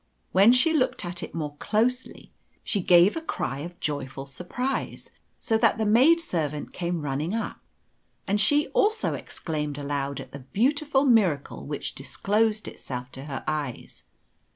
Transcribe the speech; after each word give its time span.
When 0.31 0.51
she 0.51 0.73
looked 0.73 1.05
at 1.05 1.21
it 1.21 1.35
more 1.35 1.55
closely 1.57 2.31
she 2.63 2.81
gave 2.81 3.15
a 3.15 3.21
cry 3.21 3.59
of 3.59 3.79
joyful 3.79 4.25
surprise, 4.25 5.11
so 5.39 5.59
that 5.59 5.77
the 5.77 5.85
maid 5.85 6.19
servant 6.19 6.73
came 6.73 7.03
running 7.03 7.35
up; 7.35 7.59
and 8.25 8.41
she 8.41 8.69
also 8.69 9.13
exclaimed 9.13 9.77
aloud 9.77 10.19
at 10.19 10.31
the 10.31 10.39
beautiful 10.39 11.05
miracle 11.05 11.67
which 11.67 11.93
disclosed 11.93 12.67
itself 12.67 13.11
to 13.11 13.25
her 13.25 13.43
eyes. 13.47 14.03